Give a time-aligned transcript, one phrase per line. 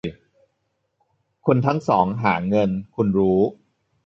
[1.45, 3.41] คุณทั้งสองหาเงิน คุณรู้